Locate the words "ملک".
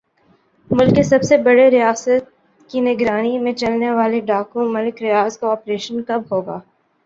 0.69-0.95, 4.71-5.01